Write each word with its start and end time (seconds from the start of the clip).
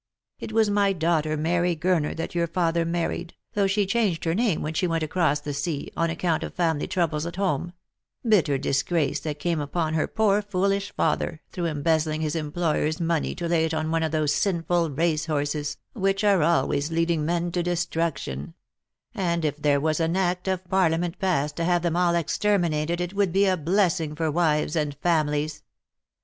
It 0.39 0.51
was 0.51 0.67
my 0.67 0.93
daughter, 0.93 1.37
Mary 1.37 1.75
Gurner, 1.75 2.17
that 2.17 2.33
your 2.33 2.47
father 2.47 2.85
married, 2.85 3.35
though 3.53 3.67
she 3.67 3.85
changed 3.85 4.23
her 4.23 4.33
name 4.33 4.63
when 4.63 4.73
she 4.73 4.87
went 4.87 5.03
across 5.03 5.39
the 5.39 5.53
sea, 5.53 5.91
on 5.95 6.09
account 6.09 6.41
of 6.41 6.55
family 6.55 6.87
troubles 6.87 7.27
at 7.27 7.35
home; 7.35 7.73
bitter 8.27 8.57
disgrace 8.57 9.19
that 9.19 9.37
came 9.37 9.59
upon 9.59 9.93
her 9.93 10.07
poor 10.07 10.41
foolish 10.41 10.91
father, 10.95 11.39
through 11.51 11.65
embezzling 11.67 12.21
his 12.21 12.35
employer's 12.35 12.99
money 12.99 13.35
to 13.35 13.47
lay 13.47 13.63
it 13.63 13.75
on 13.75 13.91
one 13.91 14.01
of 14.01 14.11
those 14.11 14.33
sinful 14.33 14.89
racehorses, 14.89 15.77
which 15.93 16.23
are 16.23 16.41
always 16.41 16.85
Lost 16.89 16.89
for 16.89 16.95
Love. 16.95 16.95
3(33 16.95 16.95
leading 17.01 17.25
men 17.27 17.51
to 17.51 17.61
destruction; 17.61 18.53
and 19.13 19.45
it 19.45 19.61
there 19.61 19.79
was 19.79 19.99
an 19.99 20.15
act 20.17 20.47
of 20.47 20.67
Parlia 20.67 20.97
ment 20.99 21.19
passed 21.19 21.55
to 21.57 21.63
have 21.63 21.83
them 21.83 21.95
all 21.95 22.15
exterminated 22.15 22.99
it 22.99 23.13
would 23.13 23.31
be 23.31 23.45
a 23.45 23.55
bless 23.55 23.99
ing 23.99 24.15
for 24.15 24.31
wives 24.31 24.75
and 24.75 24.95
families. 24.95 25.61